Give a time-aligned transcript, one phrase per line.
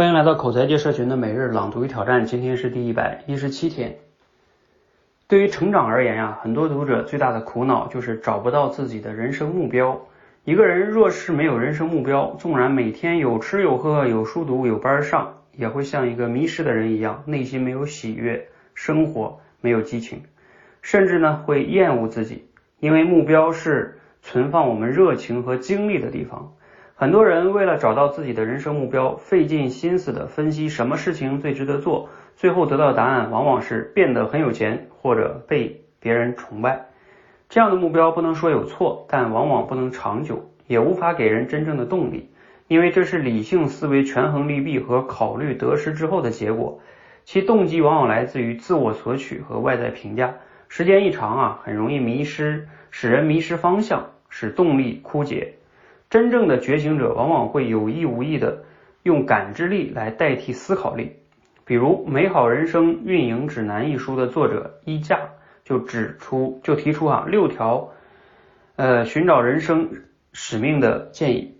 [0.00, 3.98] 欢迎来到口才界社群的每日朗读与挑战，今天是第一百一十七天。
[5.28, 10.00] 对于成长而言呀，很多读者最大的苦恼就是找不到自己的人生目标。
[10.44, 20.22] 一个人若是没有人生目标，纵然每天有吃有喝、有书读、有班上，也会像一个迷失的人一样，内心没有喜悦，生活没有激情，
[20.80, 22.46] 甚至呢会厌恶自己，
[22.78, 26.54] 因为目标是存放我们热情和精力的地方。
[27.00, 36.88] 很多人为了找到自己的人生目标，费尽心思的分析什么事情最值得做，最后得到的答案往往是变得很有钱或者被别人崇拜。
[37.48, 42.28] 这样的目标不能说有错，但往往不能长久，也无法给人真正的动力，
[42.68, 46.80] 因为这是理性思维权衡利弊和考虑得失之后的结果，
[47.24, 50.34] 其动机往往来自于自我索取和外在评价。
[50.68, 55.54] 时间一长啊，很容易迷失，使人迷失方向，使动力枯竭。
[56.10, 58.64] 真正的觉醒者往往会有意无意的
[59.04, 61.12] 用感知力来代替思考力，
[61.64, 65.30] 比如《美好人生运营指南》一书的作者伊架
[65.64, 67.92] 就指出，就提出啊六条
[68.74, 69.90] 呃寻找人生
[70.32, 71.56] 使命的建议。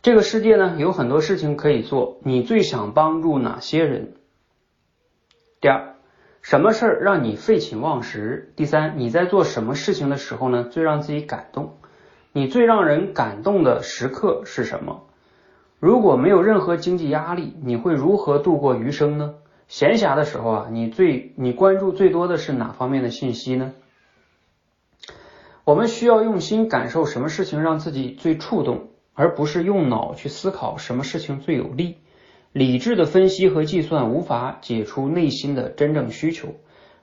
[0.00, 4.14] 这个世界呢有很多事情可以做，你最想帮助哪些人？
[5.60, 5.96] 第二，
[6.40, 8.52] 什么事儿让你废寝忘食？
[8.54, 11.78] 第三，你在做什么事情的时候呢最让自己感动？
[12.36, 15.04] 你最让人感动的时刻是什么？
[15.78, 19.36] 如果没有任何经济压力，你会如何度过余生呢？
[19.68, 23.72] 闲暇的时候啊，你最你关注最多的是哪方面的信息呢？
[25.62, 31.98] 我们需要用心感受什么事情让自己最触动，而不是用脑去思考什么事情最有利。
[32.50, 36.56] 理智的分析和计算无法解出内心的真正需求，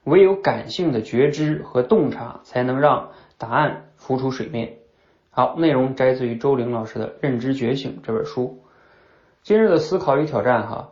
[0.04, 4.80] 唯有感性的觉知和洞察才能让答案浮出水面。
[5.34, 8.62] 好，内容摘自于周玲老师的《认知觉醒》这本书。
[9.42, 10.90] 今日的思考与挑战，哈，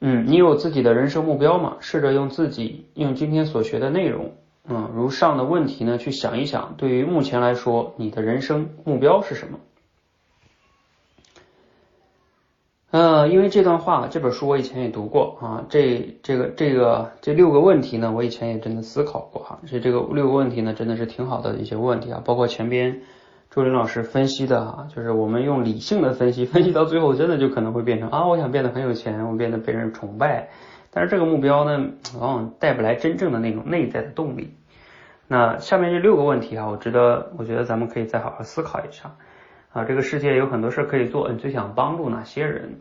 [0.00, 1.76] 嗯，你有自己的人生目标吗？
[1.80, 4.36] 试着用自己用今天所学的内容，
[4.68, 9.58] 嗯，如上的问题呢，去想一想，对于目前来说，你的人生目标是什么？
[12.90, 23.02] 呃，因为这段话，这本书我以前也读过啊，这这个这个这六个问题呢，我以前也真的思考过哈，所以这个六个问题呢，真的是挺好的一些问题啊，包括前边
[23.48, 30.48] 朱林老师分析的哈，就是我们用理性的分析，分析到最后，真的就可能会变成啊，我想变得很有钱，我变得被人崇拜，
[30.90, 34.56] 但是这个目标呢，往往带不来真正的那种内在的动力。
[35.28, 39.14] 那下面这六个问题啊，我值得，我觉得咱们可以再好好思考一下。
[39.72, 42.80] 啊，这个世界有很多事可以做，你最想帮助哪些人？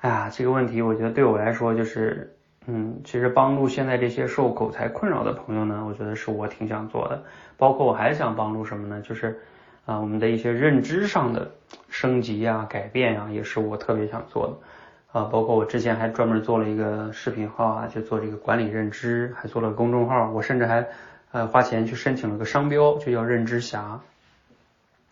[0.00, 2.36] 哎呀，这个问题我觉得对我来说就是，
[2.66, 7.22] 嗯，其实帮助现在这些受口才困扰的朋友呢，我觉得是我挺想做的。
[7.56, 9.00] 包括我还想帮助什么呢？
[9.00, 9.40] 就是
[9.86, 11.50] 啊，我们的一些认知上的
[11.88, 15.18] 升级呀、改变呀，也是我特别想做的。
[15.18, 20.86] 啊，包括我之前还专门做了一个视频号啊，就做这个管理认知，还做了公众号，我甚至还
[21.32, 23.98] 呃花钱去申请了个商标，就叫认知侠。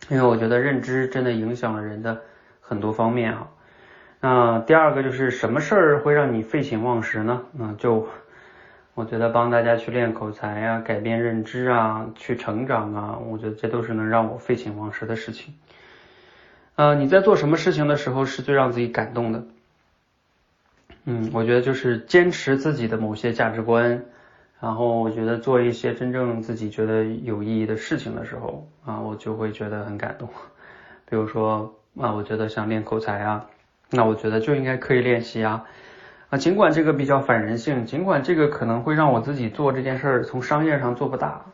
[0.09, 2.21] 因为我觉得认知真的影响了人的
[2.61, 3.49] 很多方面哈。
[4.21, 7.41] 那第二个就是什么事儿会让你废寝忘食呢？
[7.59, 8.07] 嗯，就
[8.93, 15.53] 我觉得帮大家去练口才啊，改变认知啊，去成长啊，我觉得这都是能让我废寝忘食的事情。
[16.75, 19.43] 呃，你在做什么事情的时候是最让自己感动的？
[21.05, 24.05] 嗯，我觉得就是坚持自己的某些价值观。
[24.59, 30.27] 然后我觉得做一些真正自己觉得有意义的事情的时候啊，我就会觉得很感动。
[31.07, 33.45] 比如说啊，我觉得想练口才啊，
[33.91, 35.65] 那我觉得就应该刻意练习啊
[36.29, 41.45] 啊，尽管这个比较反人性，尽管这个可能会让我自己做这件事儿从商业上做不大，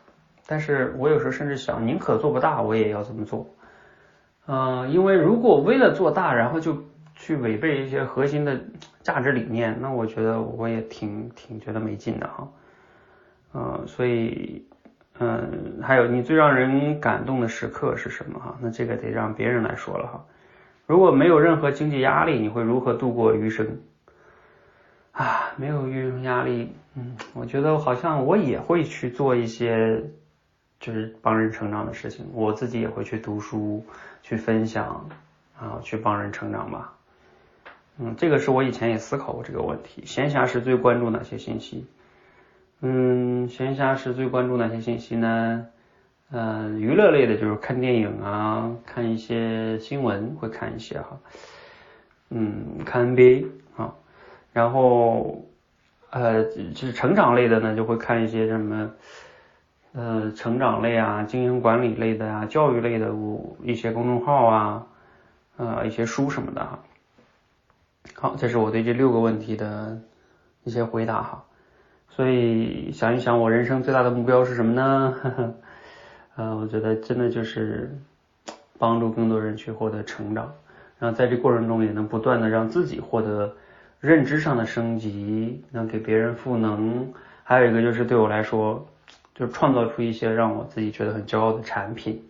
[0.46, 3.46] 但是我有时候甚至想，宁可做不大，我也要这么做。
[4.46, 6.82] 嗯，因为如果为了做大，然后就
[7.14, 8.58] 去违背一些核心的
[9.02, 12.48] 价值理念，那我觉得我也挺挺觉得没劲的哈。
[13.54, 14.66] 嗯，所以，
[15.18, 18.56] 嗯，还有你最让人感动的时刻是什么哈？
[18.60, 20.24] 那这个得让别人来说了哈。
[20.86, 23.78] 如果没有任何经济压力，你会如何度过余生？
[25.12, 30.02] 啊，没有余生压力，嗯，我觉得好像我也会去做一些
[30.80, 33.84] 就是帮人成长的事情，我自己也会去读书，
[34.22, 35.08] 去分享，
[35.58, 36.94] 啊，去帮人成长吧。
[37.98, 40.04] 嗯，这个是我以前也思考过这个问题。
[40.06, 41.86] 闲暇时最关注哪些信息？
[42.84, 45.66] 嗯，闲暇时最关注哪些信息呢？
[46.32, 51.16] 嗯，娱乐类的就是看电影啊，看一些新闻会看一些哈。
[52.30, 53.46] 嗯，看 NBA
[53.76, 53.94] 啊，
[54.52, 55.44] 然后
[56.10, 58.90] 呃，就是成长类的呢，就会看一些什么
[59.92, 63.14] 呃，成长类啊，经营管理类的啊，教育类的
[63.62, 64.86] 一些公众号啊，
[65.56, 66.80] 呃，一些书什么的哈。
[68.14, 70.00] 好，这是我对这六个问题的
[70.64, 71.44] 一些回答哈。
[72.14, 75.54] 所以想一想，我人生最大的目标是什么呢？
[76.36, 77.90] 呃，我觉得真的就是
[78.78, 80.52] 帮助更多人去获得成长，
[80.98, 83.54] 然后在这过程中也能不断的让自己获得
[83.98, 87.10] 认知上的升级，能给别人赋能。
[87.44, 88.86] 还有一个就是对我来说，
[89.34, 92.22] 就是创造出一些让我自己觉得很骄傲的产品。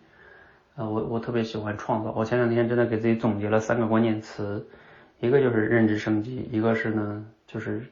[0.76, 2.12] 呃，我我特别喜欢创造。
[2.16, 4.64] 我前两天真的给自己总结了三个关键词，
[5.20, 7.82] 一个就是认知升级，一个是呢就是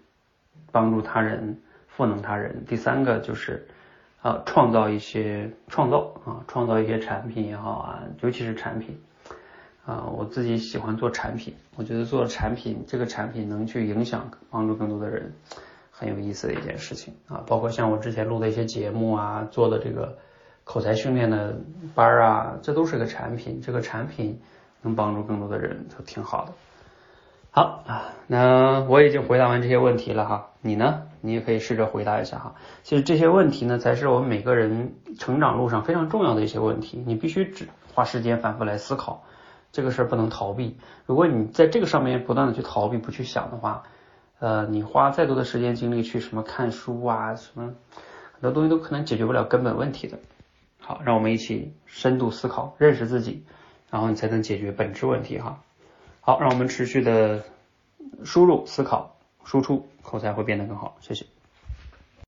[0.72, 1.56] 帮助他人、
[1.96, 3.66] 赋能他人，第三个就是
[4.22, 8.98] 啊创造一些创造啊创造一些产品也好啊，尤其是产品
[9.84, 15.32] 啊，我自己喜欢做产品，我觉得做产品这个产品能去影响帮助更多的人，
[15.90, 17.44] 很有意思的一件事情啊。
[17.46, 20.19] 包括像我之前录的一些节目啊，做的这个。
[20.62, 21.58] 口才训练的
[21.96, 24.40] 班儿啊，这都是个产品，这个产品
[24.82, 26.52] 能帮助更多的人，就挺好的。
[27.52, 31.02] 好啊，那我已经回答完这些问题了哈，你呢？
[31.20, 32.55] 你也可以试着回答一下哈。
[32.85, 39.25] 其实这些问题呢，才是我们每个人成长路上非常重要的一些问题，你必须只花时间反复来思考，
[39.73, 40.79] 这个事儿不能逃避。
[41.06, 43.82] 如果你在这个上面不断的去逃避、不去想的话，
[44.38, 47.75] 呃，你花再多的时间精力去什么看书啊，什么
[48.32, 50.20] 很多东西都可能解决不了根本问题的。
[50.79, 53.44] 好，让我们一起深度思考，认识自己，
[53.91, 55.58] 然后你才能解决本质问题哈。
[56.20, 57.43] 好，让我们持续的
[58.25, 60.96] 输入、思考、输出，口才会变得更好。
[61.00, 61.25] 谢谢。